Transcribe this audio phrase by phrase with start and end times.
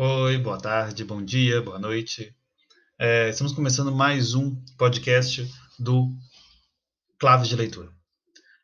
[0.00, 2.32] Oi, boa tarde, bom dia, boa noite.
[2.96, 6.14] É, estamos começando mais um podcast do
[7.18, 7.90] Claves de Leitura.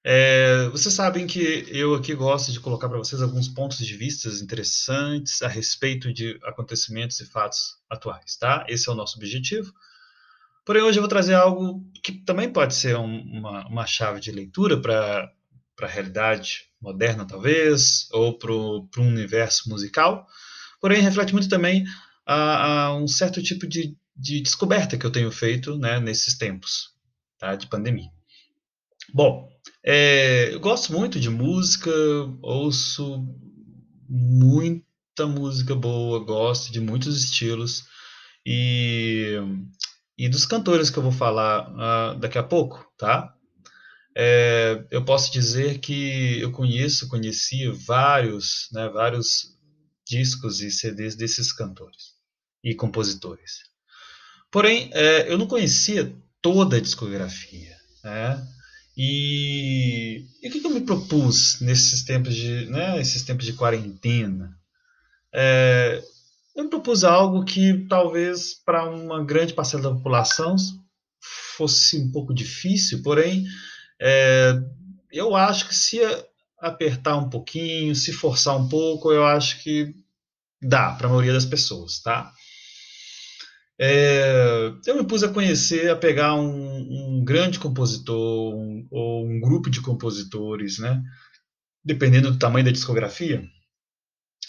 [0.05, 4.29] É, vocês sabem que eu aqui gosto de colocar para vocês alguns pontos de vista
[4.29, 8.65] interessantes a respeito de acontecimentos e fatos atuais, tá?
[8.69, 9.73] Esse é o nosso objetivo.
[10.65, 14.31] Porém, hoje eu vou trazer algo que também pode ser um, uma, uma chave de
[14.31, 15.33] leitura para
[15.83, 20.29] a realidade moderna, talvez, ou para um universo musical
[20.85, 21.83] porém reflete muito também
[22.27, 26.91] a, a um certo tipo de, de, descoberta que eu tenho feito né, nesses tempos
[27.39, 28.11] tá, de pandemia.
[29.11, 29.49] Bom,
[29.83, 31.91] é, eu gosto muito de música,
[32.43, 33.27] ouço
[34.07, 37.85] muita música boa, gosto de muitos estilos
[38.45, 39.39] e,
[40.19, 43.35] e dos cantores que eu vou falar uh, daqui a pouco, tá?
[44.15, 49.54] É, eu posso dizer que eu conheço, conheci vários, né, vários
[50.07, 52.15] discos e CDs desses cantores
[52.63, 53.65] e compositores.
[54.51, 58.47] Porém, é, eu não conhecia toda a discografia, né?
[58.97, 64.57] E, e o que, eu me propus nesses tempos de, né, esses tempos de quarentena?
[65.33, 66.01] É,
[66.55, 70.55] eu me propus algo que talvez para uma grande parcela da população
[71.57, 73.45] fosse um pouco difícil, porém,
[74.01, 74.53] é,
[75.11, 75.99] eu acho que se
[76.65, 79.95] apertar um pouquinho, se forçar um pouco, eu acho que
[80.63, 82.33] dá para a maioria das pessoas, tá?
[83.79, 89.41] É, eu me pus a conhecer, a pegar um, um grande compositor um, ou um
[89.41, 91.03] grupo de compositores, né?
[91.85, 93.45] Dependendo do tamanho da discografia,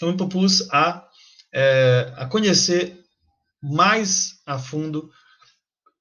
[0.00, 1.06] eu me propus a,
[1.52, 2.98] é, a conhecer
[3.62, 5.10] mais a fundo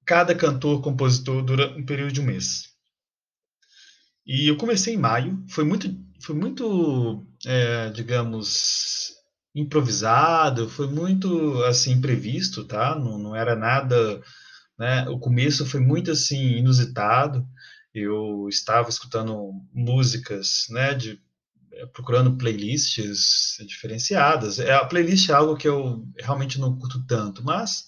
[0.06, 2.75] cada cantor, compositor durante um período de um mês.
[4.26, 5.88] E eu comecei em maio, foi muito,
[6.22, 9.14] foi muito, é, digamos,
[9.54, 12.96] improvisado, foi muito assim imprevisto, tá?
[12.96, 14.22] Não, não era nada,
[14.78, 15.08] né?
[15.10, 17.48] O começo foi muito assim inusitado.
[17.94, 20.94] Eu estava escutando músicas, né?
[20.94, 21.22] De
[21.74, 24.60] é, procurando playlists diferenciadas.
[24.60, 27.86] É, a playlist é algo que eu realmente não curto tanto, mas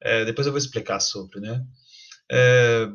[0.00, 1.64] é, depois eu vou explicar sobre, né?
[2.30, 2.88] É,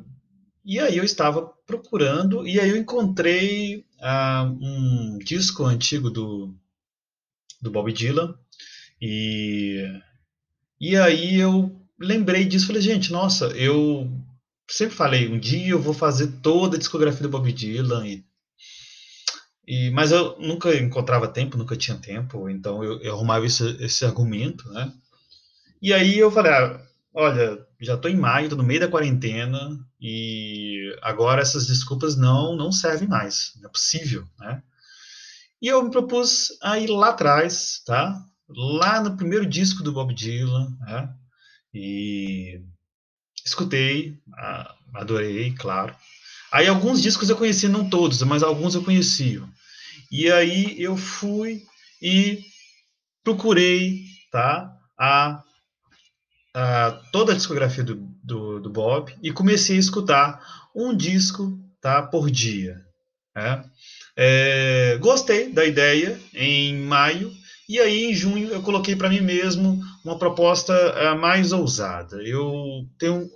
[0.64, 6.54] e aí eu estava procurando, e aí eu encontrei ah, um disco antigo do,
[7.62, 8.36] do Bob Dylan,
[9.02, 9.84] e,
[10.80, 14.10] e aí eu lembrei disso, falei, gente, nossa, eu
[14.70, 18.24] sempre falei, um dia eu vou fazer toda a discografia do Bob Dylan, e,
[19.68, 24.06] e, mas eu nunca encontrava tempo, nunca tinha tempo, então eu, eu arrumava esse, esse
[24.06, 24.94] argumento, né?
[25.82, 26.80] E aí eu falei, ah,
[27.12, 32.56] olha, já estou em maio, estou no meio da quarentena e agora essas desculpas não
[32.56, 34.62] não servem mais, não é possível, né?
[35.62, 38.24] E eu me propus a ir lá atrás, tá?
[38.50, 41.14] Lá no primeiro disco do Bob Dylan, né?
[41.74, 42.62] E
[43.46, 44.18] escutei,
[44.94, 45.96] adorei, claro.
[46.52, 49.42] Aí alguns discos eu conhecia, não todos, mas alguns eu conhecia.
[50.12, 51.64] E aí eu fui
[52.02, 52.44] e
[53.24, 54.76] procurei, tá?
[55.00, 55.44] A
[56.56, 62.02] uh, toda a discografia do, do, do, Bob e comecei a escutar um disco tá,
[62.02, 62.82] por dia.
[63.36, 63.64] Né?
[64.16, 67.32] É, gostei da ideia em maio
[67.68, 72.22] e aí em junho eu coloquei para mim mesmo uma proposta uh, mais ousada.
[72.22, 73.30] Eu tenho,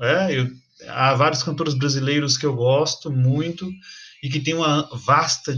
[0.00, 0.48] é, eu,
[0.88, 3.70] há vários cantores brasileiros que eu gosto muito
[4.22, 5.54] e que tem uma vasta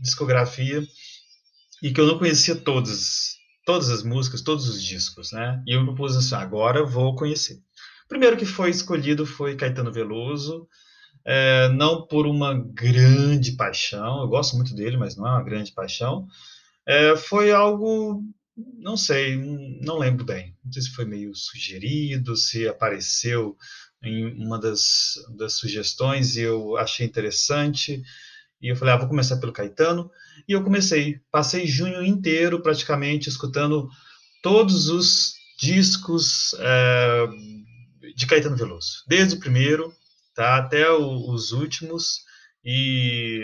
[0.00, 0.82] discografia
[1.82, 3.37] e que eu não conhecia todas
[3.68, 5.62] todas as músicas, todos os discos, né?
[5.66, 7.56] E eu propus assim, agora vou conhecer.
[8.06, 10.66] O primeiro que foi escolhido foi Caetano Veloso,
[11.22, 15.72] é, não por uma grande paixão, eu gosto muito dele, mas não é uma grande
[15.72, 16.26] paixão.
[16.86, 18.24] É, foi algo,
[18.56, 19.36] não sei,
[19.82, 20.56] não lembro bem.
[20.64, 23.54] Não sei se foi meio sugerido, se apareceu
[24.02, 28.02] em uma das, das sugestões e eu achei interessante.
[28.60, 30.10] E eu falei, ah, vou começar pelo Caetano.
[30.48, 33.88] E eu comecei, passei junho inteiro praticamente escutando
[34.42, 37.26] todos os discos é,
[38.14, 39.92] de Caetano Veloso, desde o primeiro
[40.34, 42.20] tá, até o, os últimos
[42.64, 43.42] e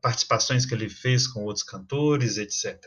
[0.00, 2.80] participações que ele fez com outros cantores, etc.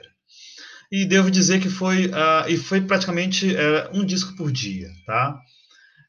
[0.91, 5.39] E devo dizer que foi, uh, e foi praticamente uh, um disco por dia, tá?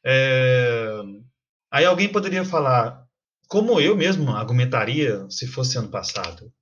[0.04, 1.00] É,
[1.70, 3.04] aí alguém poderia falar,
[3.48, 6.52] como eu mesmo argumentaria se fosse ano passado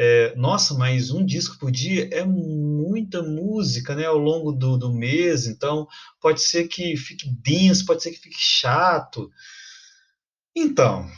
[0.00, 4.94] é, nossa, mas um disco por dia é muita música, né, ao longo do, do
[4.94, 5.88] mês, então
[6.20, 9.28] pode ser que fique denso, pode ser que fique chato.
[10.54, 11.10] Então,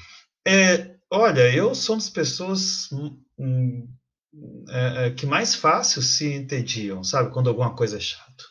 [0.49, 3.87] é, olha, eu sou uma das pessoas hum, hum
[4.71, 7.35] é, é, que mais fácil se entediam, sabe?
[7.35, 8.47] Quando alguma coisa é chato.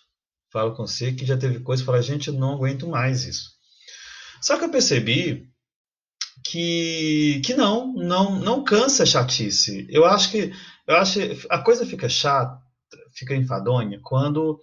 [0.51, 3.49] Falo com você que já teve coisa e fala, gente, eu não aguento mais isso.
[4.41, 5.49] Só que eu percebi
[6.43, 9.87] que, que não, não, não cansa a chatice.
[9.89, 10.51] Eu acho que
[10.87, 11.19] eu acho
[11.49, 12.59] a coisa fica chata,
[13.13, 14.59] fica enfadonha quando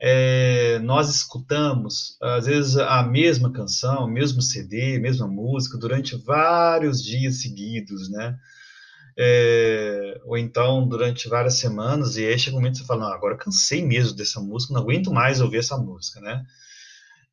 [0.00, 6.16] é, nós escutamos às vezes a mesma canção, o mesmo CD, a mesma música durante
[6.16, 8.36] vários dias seguidos, né?
[9.18, 13.12] É, ou então durante várias semanas e aí chega um momento que você fala, não,
[13.12, 16.44] agora cansei mesmo dessa música, não aguento mais ouvir essa música, né?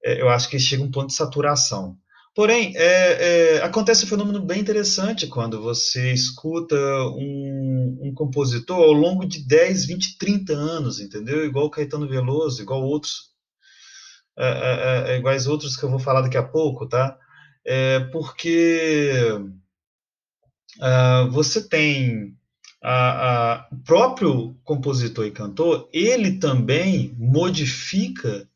[0.04, 1.98] É, eu acho que chega um ponto de saturação.
[2.38, 8.94] Porém, é, é, acontece um fenômeno bem interessante quando você escuta um, um, compositor ao
[8.94, 11.44] longo de 10, 20, 30 anos, entendeu?
[11.44, 13.32] Igual Caetano Veloso, igual outros,
[14.38, 17.18] é, é, é, iguais outros que eu vou falar daqui a pouco, tá?
[17.66, 19.14] É, porque
[20.80, 22.38] uh, você tem
[23.72, 28.48] o próprio compositor e cantor, ele também modifica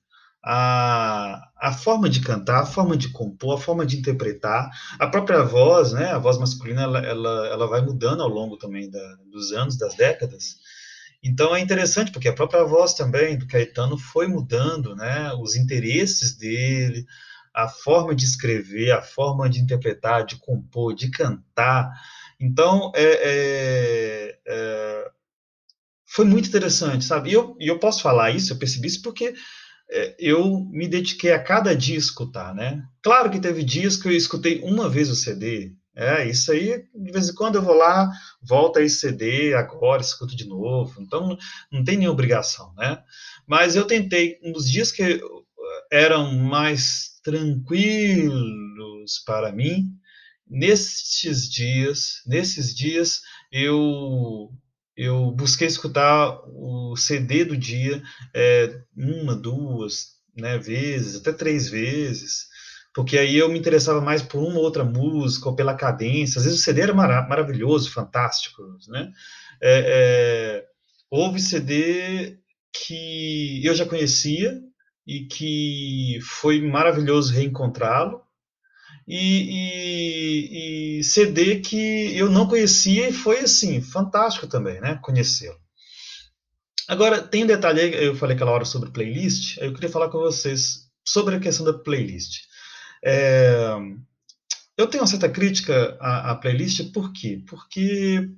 [0.46, 5.44] a, a forma de cantar, a forma de compor, a forma de interpretar, a própria
[5.44, 9.52] voz, né, a voz masculina, ela, ela, ela vai mudando ao longo também da, dos
[9.52, 10.56] anos, das décadas.
[11.24, 16.36] Então é interessante porque a própria voz também do Caetano foi mudando, né, os interesses
[16.36, 17.06] dele,
[17.54, 21.92] a forma de escrever, a forma de interpretar, de compor, de cantar.
[22.40, 25.12] Então é, é, é
[26.08, 27.30] foi muito interessante, sabe?
[27.30, 29.34] E eu, e eu posso falar isso, eu percebi isso porque
[30.18, 32.84] eu me dediquei a cada dia escutar, né?
[33.02, 37.12] Claro que teve dias que eu escutei uma vez o CD, é, isso aí, de
[37.12, 38.10] vez em quando eu vou lá,
[38.42, 41.38] volta esse CD, agora escuto de novo, então
[41.70, 43.04] não tem nenhuma obrigação, né?
[43.46, 45.22] Mas eu tentei, nos dias que
[45.92, 49.90] eram mais tranquilos para mim,
[50.48, 53.22] nesses dias, nesses dias
[53.52, 54.50] eu
[54.96, 58.02] eu busquei escutar o CD do dia
[58.34, 62.48] é, uma, duas né, vezes, até três vezes,
[62.94, 66.40] porque aí eu me interessava mais por uma ou outra música ou pela cadência.
[66.40, 69.12] Às vezes o CD era mara maravilhoso, fantástico, né?
[69.62, 70.66] É, é,
[71.10, 72.38] houve CD
[72.74, 74.60] que eu já conhecia
[75.06, 78.22] e que foi maravilhoso reencontrá-lo,
[79.08, 85.00] e, e, e, CD que eu não conhecia e foi assim, fantástico também, né?
[85.02, 85.60] Conhecê-lo.
[86.88, 90.90] Agora, tem um detalhe eu falei aquela hora sobre playlist, eu queria falar com vocês
[91.08, 92.42] sobre a questão da playlist.
[93.04, 93.76] É,
[94.78, 97.44] eu tenho uma certa crítica à, à playlist, por quê?
[97.48, 98.30] Porque,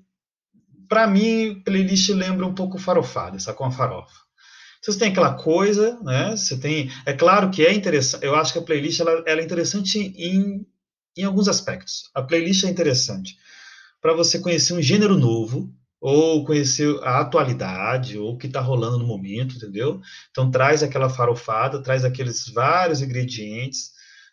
[0.88, 4.23] para mim, playlist lembra um pouco farofada, com a farofa.
[4.84, 6.36] Você tem aquela coisa, né?
[6.36, 8.26] Você tem, é claro que é interessante.
[8.26, 10.66] Eu acho que a playlist ela, ela é interessante em,
[11.16, 12.10] em alguns aspectos.
[12.14, 13.38] A playlist é interessante
[14.02, 19.00] para você conhecer um gênero novo ou conhecer a atualidade ou o que está rolando
[19.00, 20.02] no momento, entendeu?
[20.32, 23.92] Então traz aquela farofada, traz aqueles vários ingredientes,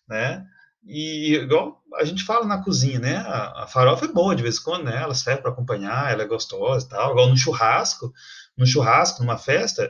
[0.09, 0.45] né?
[0.85, 3.19] E igual a gente fala na cozinha, né?
[3.19, 5.01] A, a farofa é boa de vez em quando, né?
[5.01, 7.13] Ela serve para acompanhar, ela é gostosa e tal.
[7.13, 8.13] Igual no churrasco,
[8.57, 9.89] no churrasco, numa festa,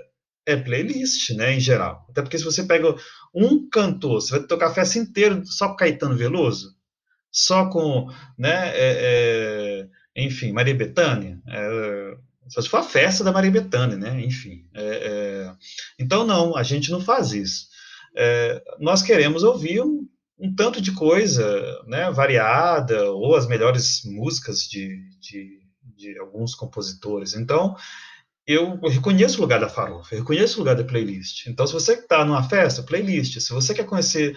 [0.52, 2.06] é playlist, né, em geral.
[2.08, 2.94] Até porque se você pega
[3.35, 6.75] um cantor, você vai tocar a festa inteira só com Caetano Veloso,
[7.31, 8.08] só com,
[8.38, 12.17] né, é, é, enfim, Maria Bethânia, é,
[12.49, 14.67] só se for a festa da Maria Bethânia, né, enfim.
[14.75, 15.52] É, é,
[15.99, 17.69] então, não, a gente não faz isso.
[18.16, 24.62] É, nós queremos ouvir um, um, tanto de coisa, né, variada, ou as melhores músicas
[24.62, 25.61] de, de,
[25.97, 27.35] de alguns compositores.
[27.35, 27.76] Então,
[28.52, 31.47] eu reconheço o lugar da farofa, eu reconheço o lugar da playlist.
[31.47, 33.38] Então, se você está numa festa, playlist.
[33.40, 34.37] Se você quer conhecer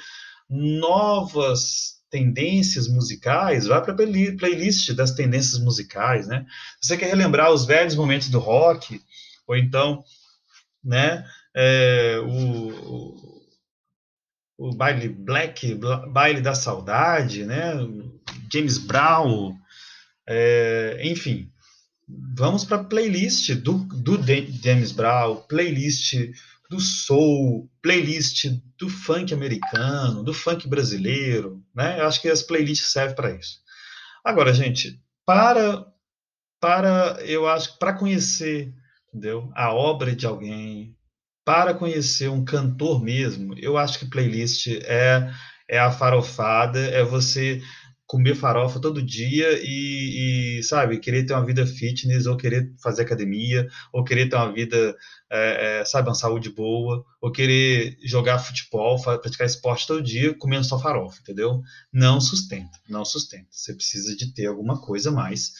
[0.49, 6.45] novas tendências musicais, vá para a playlist das tendências musicais, né?
[6.79, 9.01] Se você quer relembrar os velhos momentos do rock,
[9.47, 10.03] ou então,
[10.83, 13.41] né, é, o,
[14.57, 15.75] o baile black,
[16.11, 17.73] baile da saudade, né,
[18.51, 19.55] James Brown,
[20.27, 21.51] é, enfim,
[22.35, 24.19] vamos para playlist do, do
[24.63, 26.15] James Brown, playlist
[26.69, 28.45] do soul, playlist
[28.77, 31.99] do funk americano, do funk brasileiro, né?
[31.99, 33.59] Eu acho que as playlists servem para isso.
[34.23, 35.85] Agora, gente, para
[36.59, 38.73] para eu acho para conhecer,
[39.09, 39.51] entendeu?
[39.53, 40.95] A obra de alguém,
[41.45, 45.29] para conhecer um cantor mesmo, eu acho que playlist é
[45.69, 47.61] é a farofada, é você
[48.05, 53.03] comer farofa todo dia e, e, sabe, querer ter uma vida fitness, ou querer fazer
[53.03, 54.95] academia, ou querer ter uma vida,
[55.31, 60.65] é, é, sabe, uma saúde boa, ou querer jogar futebol, praticar esporte todo dia comendo
[60.65, 61.61] só farofa, entendeu?
[61.91, 63.47] Não sustenta, não sustenta.
[63.49, 65.53] Você precisa de ter alguma coisa mais,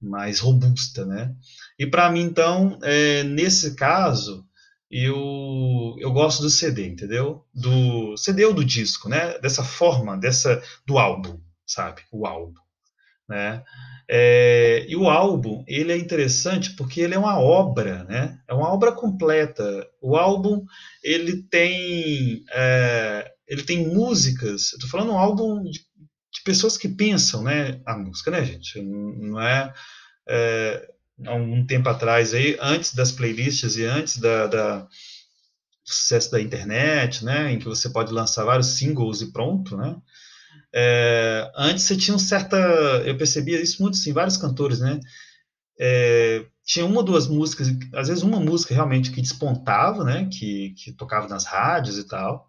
[0.00, 1.34] mais robusta, né?
[1.78, 4.44] E para mim, então, é, nesse caso,
[4.90, 7.44] eu, eu gosto do CD, entendeu?
[7.54, 9.38] Do CD ou do disco, né?
[9.38, 12.02] Dessa forma, dessa do álbum, sabe?
[12.12, 12.60] O álbum,
[13.28, 13.62] né?
[14.08, 18.38] É, e o álbum, ele é interessante porque ele é uma obra, né?
[18.46, 19.86] É uma obra completa.
[20.00, 20.64] O álbum,
[21.02, 24.72] ele tem, é, ele tem músicas.
[24.72, 27.80] Eu tô falando um álbum de, de, pessoas que pensam, né?
[27.84, 28.80] A música, né, gente?
[28.80, 29.74] Não é,
[30.28, 30.88] é
[31.24, 34.88] há um tempo atrás aí, antes das playlists e antes da, da
[35.84, 37.52] sucesso da internet, né?
[37.52, 39.96] Em que você pode lançar vários singles e pronto, né?
[40.78, 42.54] É, antes você tinha um certa.
[43.06, 45.00] Eu percebia isso muito, sim, vários cantores, né?
[45.80, 50.28] É, tinha uma ou duas músicas, às vezes uma música realmente que despontava, né?
[50.30, 52.46] Que, que tocava nas rádios e tal.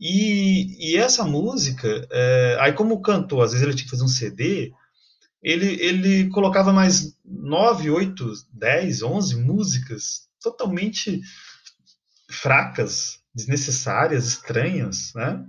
[0.00, 4.04] E, e essa música, é, aí como o cantor, às vezes ele tinha que fazer
[4.04, 4.72] um CD,
[5.42, 11.20] ele, ele colocava mais nove, oito, dez, onze músicas totalmente
[12.30, 15.44] fracas, desnecessárias, estranhas, né?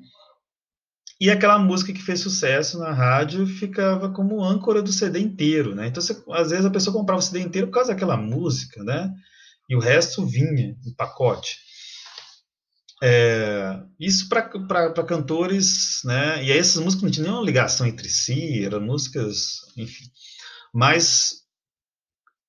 [1.21, 5.85] E aquela música que fez sucesso na rádio ficava como âncora do CD inteiro, né?
[5.85, 9.13] Então, você, às vezes a pessoa comprava o CD inteiro por causa daquela música, né?
[9.69, 11.59] E o resto vinha em pacote.
[13.03, 16.43] É, isso para cantores, né?
[16.43, 20.05] E aí essas músicas não tinham nenhuma ligação entre si, eram músicas, enfim.
[20.73, 21.40] Mas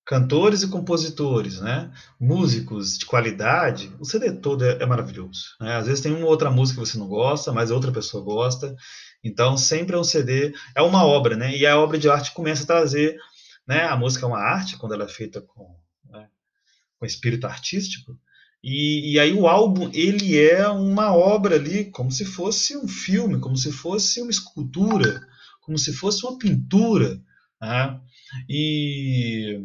[0.04, 1.92] cantores e compositores, né?
[2.18, 5.56] músicos de qualidade, o CD todo é, é maravilhoso.
[5.60, 5.76] Né?
[5.76, 8.74] Às vezes tem uma outra música que você não gosta, mas outra pessoa gosta.
[9.22, 11.56] Então sempre é um CD, é uma obra, né?
[11.56, 13.16] E a obra de arte começa a trazer,
[13.66, 13.84] né?
[13.84, 15.76] A música é uma arte quando ela é feita com,
[16.10, 16.26] né?
[16.98, 18.18] com espírito artístico.
[18.64, 23.40] E, e, aí o álbum ele é uma obra ali, como se fosse um filme,
[23.40, 25.20] como se fosse uma escultura,
[25.60, 27.20] como se fosse uma pintura.
[27.60, 28.00] Né?
[28.48, 29.60] E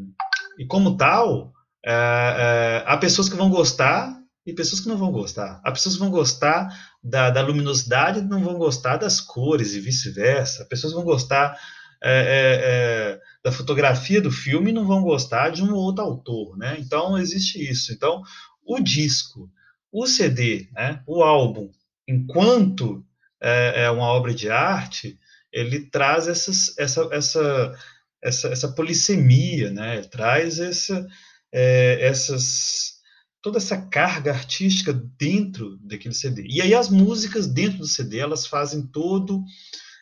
[0.58, 1.54] e como tal,
[1.86, 5.62] é, é, há pessoas que vão gostar e pessoas que não vão gostar.
[5.64, 6.70] Há pessoas que vão gostar
[7.04, 10.66] da, da luminosidade e não vão gostar das cores e vice-versa.
[10.66, 11.58] Pessoas vão gostar
[12.02, 16.58] é, é, é, da fotografia do filme e não vão gostar de um outro autor,
[16.58, 16.78] né?
[16.80, 17.92] Então existe isso.
[17.92, 18.22] Então
[18.66, 19.50] o disco,
[19.92, 21.70] o CD, né, o álbum,
[22.08, 23.04] enquanto
[23.42, 25.18] é, é uma obra de arte,
[25.52, 27.76] ele traz essas, essa, essa
[28.24, 30.02] essa, essa polissemia, né?
[30.04, 31.08] traz essa,
[31.52, 32.96] é, essas,
[33.42, 36.46] toda essa carga artística dentro daquele CD.
[36.48, 39.44] E aí as músicas dentro do CD, elas fazem todo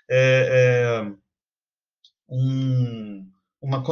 [0.10, 1.16] é, é,
[2.30, 3.30] um,
[3.62, 3.84] uma,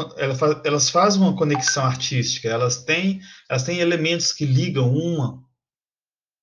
[0.64, 5.44] elas fazem uma conexão artística, elas têm, elas têm elementos que ligam uma,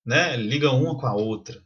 [0.04, 1.62] né, ligam uma com a outra.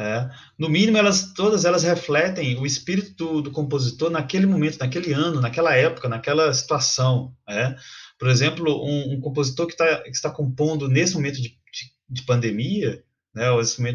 [0.00, 0.30] É.
[0.56, 5.40] No mínimo, elas todas elas refletem o espírito do, do, compositor naquele momento, naquele ano,
[5.40, 7.34] naquela época, naquela situação.
[7.48, 7.74] É.
[8.16, 12.22] Por exemplo, um, um compositor que, tá, que, está compondo nesse momento de, de, de
[12.22, 13.02] pandemia,
[13.34, 13.46] né,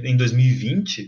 [0.04, 1.08] em 2020,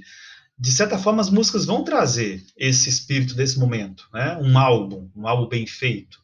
[0.58, 4.38] de certa forma as músicas vão trazer esse espírito desse momento, né?
[4.38, 6.20] Um álbum, um álbum bem feito,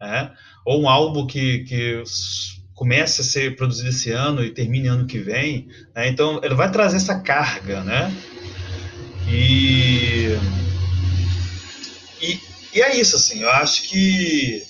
[0.00, 0.34] né?
[0.64, 2.02] ou um álbum que, que
[2.74, 5.68] comece a ser produzido esse ano e termine ano que vem.
[5.94, 6.08] Né?
[6.08, 8.12] Então, ele vai trazer essa carga, né?
[9.28, 10.36] E,
[12.20, 12.40] e,
[12.74, 14.62] e, é isso, assim, eu acho que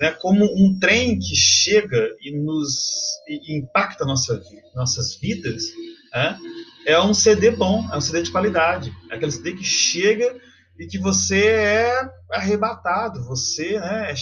[0.00, 4.42] né, como um trem que chega e nos e impacta nossa,
[4.74, 5.64] nossas vidas,
[6.12, 6.38] né,
[6.86, 10.34] é um CD bom, é um CD de qualidade, é aquele CD que chega
[10.78, 14.14] e que você é arrebatado, você né,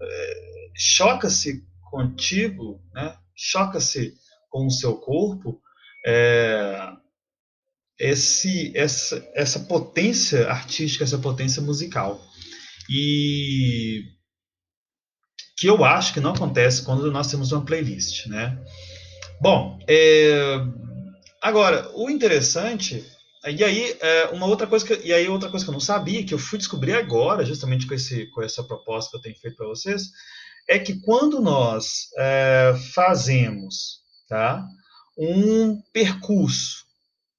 [0.00, 0.34] é,
[0.74, 3.16] choca-se contigo, né?
[3.34, 4.14] choca-se
[4.48, 5.60] com o seu corpo,
[6.06, 6.92] é,
[7.98, 12.20] esse, essa, essa potência artística, essa potência musical.
[12.88, 14.02] E
[15.56, 18.58] que eu acho que não acontece quando nós temos uma playlist, né?
[19.40, 20.32] Bom, é,
[21.42, 23.04] agora o interessante
[23.46, 26.24] e aí é, uma outra coisa que e aí outra coisa que eu não sabia
[26.24, 29.56] que eu fui descobrir agora, justamente com esse com essa proposta que eu tenho feito
[29.56, 30.10] para vocês,
[30.70, 33.98] é que quando nós é, fazemos
[34.28, 34.64] tá,
[35.18, 36.84] um percurso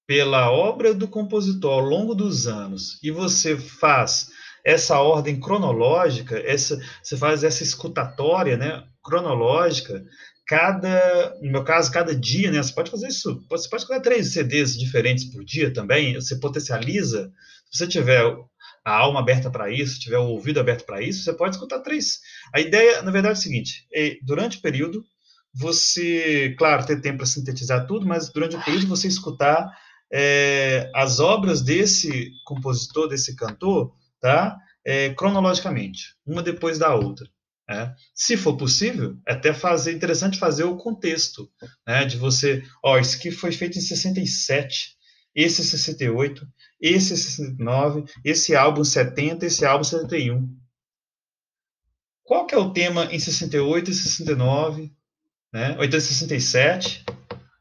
[0.05, 4.27] pela obra do compositor ao longo dos anos e você faz
[4.65, 10.03] essa ordem cronológica, essa, você faz essa escutatória né, cronológica,
[10.45, 14.33] cada, no meu caso, cada dia, né, você pode fazer isso, você pode escutar três
[14.33, 17.31] CDs diferentes por dia também, você potencializa,
[17.71, 18.21] se você tiver
[18.83, 22.19] a alma aberta para isso, tiver o ouvido aberto para isso, você pode escutar três.
[22.53, 25.03] A ideia, na verdade, é o seguinte: é, durante o período,
[25.53, 29.69] você, claro, ter tempo para sintetizar tudo, mas durante o período você escutar
[30.11, 34.57] é, as obras desse compositor, desse cantor, tá?
[34.83, 37.27] É, cronologicamente, uma depois da outra.
[37.69, 37.93] Né?
[38.13, 41.49] Se for possível, é até fazer interessante fazer o contexto,
[41.87, 42.05] né?
[42.05, 44.95] De você, ó, isso aqui foi feito em 67,
[45.35, 46.45] esse 68,
[46.81, 50.57] esse 69, esse álbum 70, esse álbum 71.
[52.23, 54.91] Qual que é o tema em 68 e 69,
[55.53, 55.75] né?
[55.77, 57.05] Ou então 67,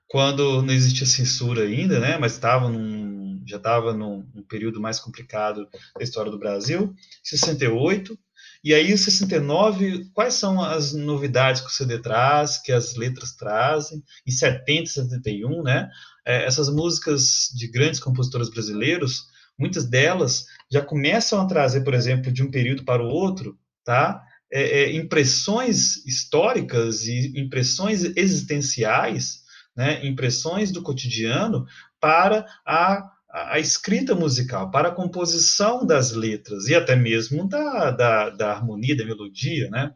[0.09, 2.17] quando não existia censura ainda, né?
[2.19, 6.95] Mas estava num, já estava num, num período mais complicado da história do Brasil.
[7.23, 8.19] 68,
[8.63, 14.03] e aí, 69, quais são as novidades que o CD traz, que as letras trazem?
[14.27, 15.89] Em 70 71, né?
[16.27, 19.25] É, essas músicas de grandes compositores brasileiros,
[19.59, 24.23] muitas delas já começam a trazer, por exemplo, de um período para o outro, tá?
[24.53, 29.41] É, é, impressões históricas e impressões existenciais,
[29.75, 30.05] né?
[30.05, 31.65] Impressões do cotidiano
[31.99, 38.31] para a a, escrita musical, para a composição das letras e até mesmo da, da,
[38.31, 39.93] da harmonia, da melodia, né?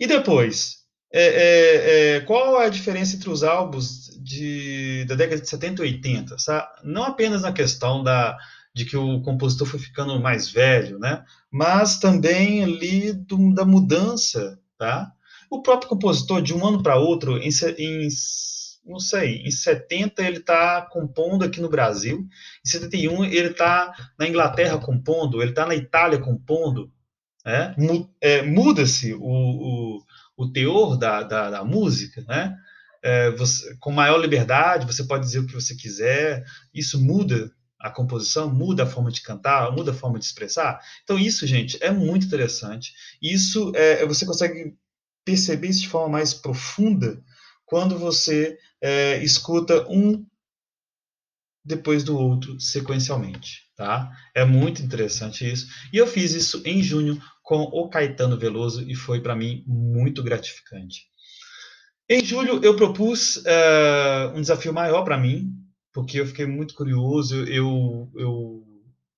[0.00, 0.82] E depois,
[1.12, 5.82] é, é, é, qual é a diferença entre os álbuns de, da década de 70
[5.82, 6.38] e 80?
[6.38, 6.66] Sabe?
[6.84, 8.36] Não apenas na questão da,
[8.74, 11.24] de que o compositor foi ficando mais velho, né?
[11.50, 14.58] mas também ali do, da mudança.
[14.78, 15.12] Tá?
[15.50, 18.08] O próprio compositor, de um ano para outro, em, em
[18.84, 22.26] não sei, em 70 ele está compondo aqui no Brasil,
[22.64, 26.92] em 71 ele está na Inglaterra compondo, ele está na Itália compondo,
[27.44, 27.74] né?
[28.20, 30.02] é, muda-se o, o,
[30.36, 32.56] o, teor da, da, da música, né?
[33.04, 37.90] É, você, com maior liberdade, você pode dizer o que você quiser, isso muda a
[37.90, 40.80] composição, muda a forma de cantar, muda a forma de expressar.
[41.02, 42.92] Então, isso, gente, é muito interessante.
[43.20, 44.76] Isso é, você consegue
[45.24, 47.20] perceber isso de forma mais profunda
[47.66, 50.26] quando você é, escuta um
[51.64, 54.10] depois do outro sequencialmente, tá?
[54.34, 55.68] É muito interessante isso.
[55.92, 60.22] E eu fiz isso em junho com o Caetano Veloso e foi para mim muito
[60.22, 61.06] gratificante.
[62.08, 65.52] Em julho eu propus uh, um desafio maior para mim,
[65.92, 67.44] porque eu fiquei muito curioso.
[67.44, 68.71] Eu, eu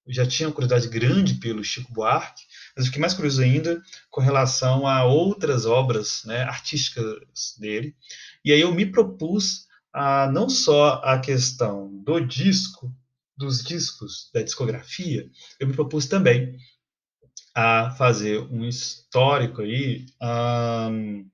[0.07, 2.45] já tinha uma curiosidade grande pelo Chico Buarque,
[2.77, 7.95] mas fiquei mais curioso ainda com relação a outras obras né, artísticas dele.
[8.45, 12.93] E aí eu me propus a não só a questão do disco,
[13.37, 16.59] dos discos da discografia, eu me propus também
[17.55, 20.07] a fazer um histórico aí
[20.91, 21.27] um,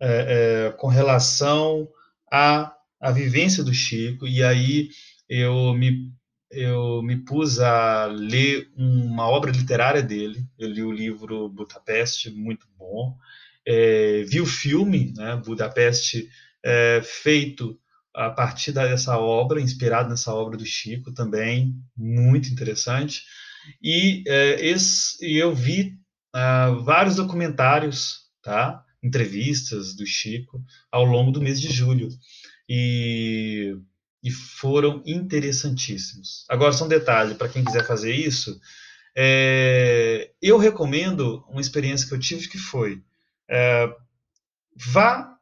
[0.00, 1.88] é, é, com relação
[2.30, 4.90] à, à vivência do Chico, e aí
[5.28, 6.12] eu me,
[6.56, 12.66] eu me pus a ler uma obra literária dele, eu li o livro Budapeste, muito
[12.78, 13.16] bom,
[13.66, 16.28] é, vi o filme, né, Budapeste,
[16.64, 17.78] é, feito
[18.14, 23.22] a partir dessa obra, inspirado nessa obra do Chico também, muito interessante.
[23.82, 25.98] E, é, esse, eu vi
[26.34, 28.82] uh, vários documentários, tá?
[29.02, 32.08] entrevistas do Chico ao longo do mês de julho.
[32.68, 33.76] E,
[34.26, 36.44] e foram interessantíssimos.
[36.48, 38.60] Agora, só um detalhe, para quem quiser fazer isso,
[39.16, 43.00] é, eu recomendo uma experiência que eu tive que foi
[43.48, 43.88] é,
[44.74, 45.32] vá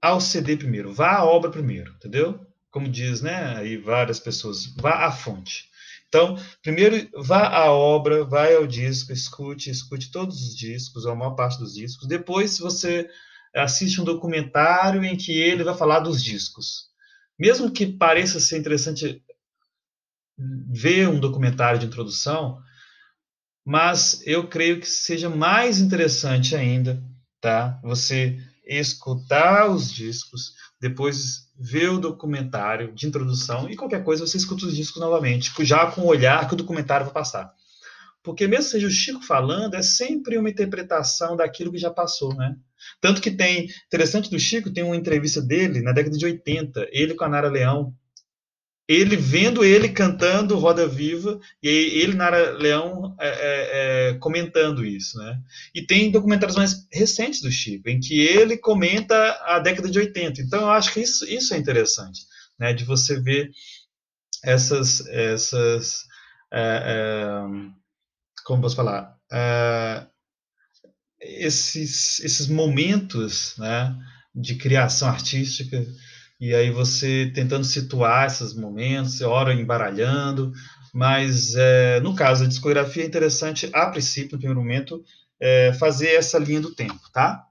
[0.00, 2.38] ao CD primeiro, vá à obra primeiro, entendeu?
[2.70, 5.68] Como diz, né, aí várias pessoas, vá à fonte.
[6.06, 11.16] Então, primeiro vá à obra, vai ao disco, escute, escute todos os discos, ou a
[11.16, 12.06] maior parte dos discos.
[12.06, 13.10] Depois você
[13.52, 16.91] assiste um documentário em que ele vai falar dos discos.
[17.42, 19.20] Mesmo que pareça ser interessante
[20.38, 22.62] ver um documentário de introdução,
[23.66, 27.02] mas eu creio que seja mais interessante ainda,
[27.40, 27.80] tá?
[27.82, 34.66] Você escutar os discos, depois ver o documentário de introdução e qualquer coisa você escuta
[34.66, 37.52] os discos novamente, já com o olhar que o documentário vai passar.
[38.22, 42.56] Porque mesmo seja o Chico falando, é sempre uma interpretação daquilo que já passou, né?
[43.00, 47.14] Tanto que tem, interessante do Chico, tem uma entrevista dele na década de 80, ele
[47.14, 47.94] com a Nara Leão,
[48.88, 55.16] ele vendo ele cantando Roda Viva e ele, Nara Leão, é, é, é, comentando isso,
[55.18, 55.40] né?
[55.74, 60.42] E tem documentários mais recentes do Chico, em que ele comenta a década de 80.
[60.42, 62.20] Então, eu acho que isso, isso é interessante,
[62.58, 62.72] né?
[62.72, 63.50] De você ver
[64.44, 65.06] essas...
[65.06, 66.02] essas
[66.52, 67.81] é, é,
[68.44, 69.16] como posso falar?
[69.32, 70.06] É,
[71.20, 73.96] esses, esses momentos, né?
[74.34, 75.86] De criação artística
[76.42, 80.52] e aí você tentando situar esses momentos, você ora embaralhando,
[80.92, 85.04] mas é, no caso da discografia é interessante, a princípio, no primeiro momento,
[85.38, 87.46] é, fazer essa linha do tempo, tá?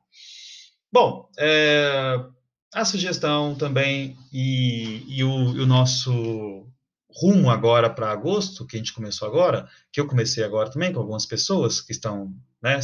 [0.92, 2.20] Bom, é,
[2.74, 6.68] a sugestão também e, e, o, e o nosso
[7.14, 11.00] rumo agora para agosto, que a gente começou agora, que eu comecei agora também com
[11.00, 12.80] algumas pessoas que estão né,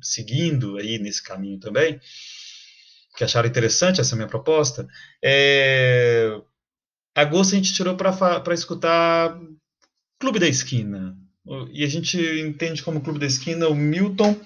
[0.00, 2.00] seguindo aí nesse caminho também,
[3.16, 4.86] que acharam interessante essa minha proposta,
[5.22, 6.40] é,
[7.14, 9.38] agosto a gente tirou para escutar
[10.18, 11.18] Clube da Esquina.
[11.72, 14.40] E a gente entende como Clube da Esquina o Milton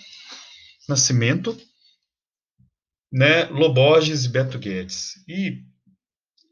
[0.88, 1.56] Nascimento,
[3.12, 5.22] né, Loborges e Beto Guedes.
[5.28, 5.62] E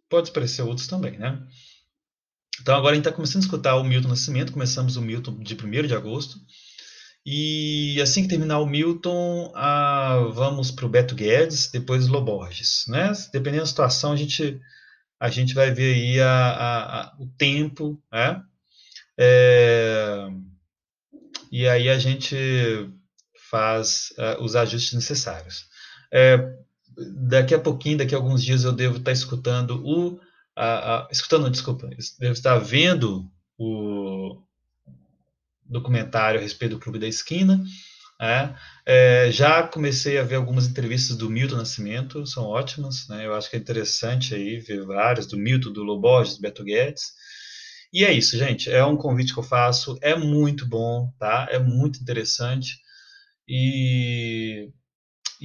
[0.09, 1.43] pode parecer outros também, né?
[2.61, 5.55] Então agora a gente está começando a escutar o Milton Nascimento, começamos o Milton de
[5.55, 6.39] 1 de agosto.
[7.27, 12.85] E assim que terminar o Milton, ah, vamos para o Beto Guedes, depois Loborges.
[12.87, 13.13] Né?
[13.33, 14.61] Dependendo da situação, a gente,
[15.19, 18.43] a gente vai ver aí a, a, a, o tempo, né?
[19.17, 20.29] É,
[21.51, 22.37] e aí a gente
[23.49, 25.67] faz uh, os ajustes necessários.
[26.13, 26.37] É,
[27.29, 30.21] daqui a pouquinho, daqui a alguns dias, eu devo estar escutando o.
[30.57, 31.89] Uh, uh, escutando, desculpa,
[32.19, 34.41] devo estar vendo o
[35.65, 37.63] documentário a respeito do Clube da Esquina.
[38.21, 38.55] É,
[38.87, 43.27] é, já comecei a ver algumas entrevistas do Milton Nascimento, são ótimas, né?
[43.27, 47.13] Eu acho que é interessante aí ver várias, do Milton, do Loborges, do Beto Guedes.
[47.93, 48.71] E é isso, gente.
[48.71, 49.99] É um convite que eu faço.
[50.01, 51.49] É muito bom, tá?
[51.51, 52.79] É muito interessante.
[53.49, 54.71] E,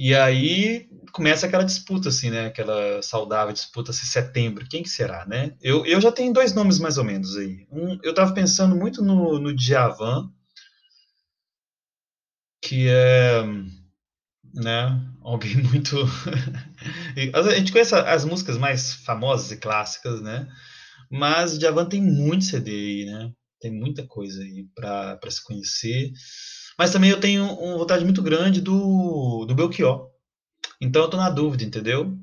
[0.02, 2.46] e aí começa aquela disputa, assim, né?
[2.46, 4.66] Aquela saudável disputa se setembro.
[4.66, 5.54] Quem que será, né?
[5.60, 7.66] Eu, eu já tenho dois nomes mais ou menos aí.
[7.70, 10.30] Um, eu estava pensando muito no, no Djavan,
[12.62, 13.42] que é
[14.54, 14.98] né?
[15.20, 15.96] Alguém muito.
[17.34, 20.48] a gente conhece as músicas mais famosas e clássicas, né?
[21.10, 23.30] Mas o Djavan tem muito CD aí, né?
[23.60, 26.10] Tem muita coisa aí para se conhecer.
[26.80, 30.08] Mas também eu tenho uma vontade muito grande do, do Belchior.
[30.80, 32.18] Então eu tô na dúvida, entendeu?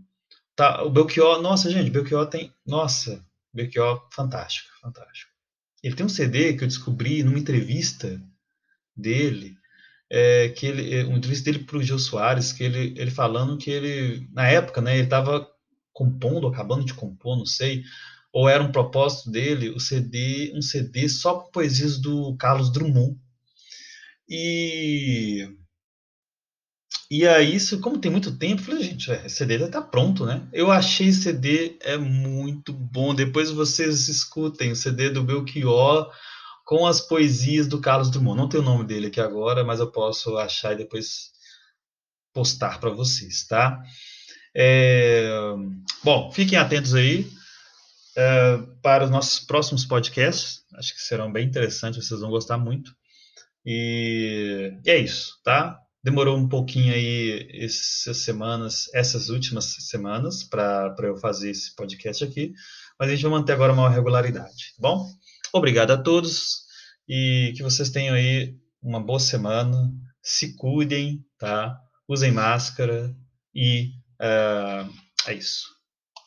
[0.55, 2.51] Tá, o Belchior, nossa, gente, Belchior tem.
[2.65, 5.31] Nossa, Belchior, fantástico, fantástico.
[5.83, 8.19] Ele tem um CD que eu descobri numa entrevista
[8.95, 9.55] dele,
[10.09, 13.59] é, que ele, é, uma entrevista dele para o Gil Soares, que ele, ele falando
[13.59, 15.47] que ele, na época, né, ele estava
[15.93, 17.83] compondo, acabando de compor, não sei,
[18.33, 23.19] ou era um propósito dele o CD, um CD só com poesias do Carlos Drummond.
[24.29, 25.47] E
[27.09, 30.45] e aí, isso, como tem muito tempo, falei, gente, esse CD já está pronto, né?
[30.51, 33.15] Eu achei esse CD é muito bom.
[33.15, 36.11] Depois vocês escutem o CD do Belchior
[36.65, 38.37] com as poesias do Carlos Drummond.
[38.37, 41.31] Não tem o nome dele aqui agora, mas eu posso achar e depois
[42.33, 43.81] postar para vocês, tá?
[44.53, 45.29] É...
[46.03, 47.21] Bom, fiquem atentos aí
[48.17, 50.61] uh, para os nossos próximos podcasts.
[50.75, 52.91] Acho que serão bem interessantes, vocês vão gostar muito.
[53.69, 55.77] E, é isso, tá?
[56.01, 62.53] Demorou um pouquinho aí essas semanas, essas últimas semanas, para eu fazer esse podcast aqui,
[62.97, 65.05] mas a gente vai manter agora uma regularidade, tá bom?
[65.53, 66.61] Obrigado a todos
[67.09, 69.91] e que vocês tenham aí uma boa semana.
[70.21, 71.77] Se cuidem, tá?
[72.07, 73.13] Usem máscara
[73.53, 74.89] e uh,
[75.27, 75.76] é isso.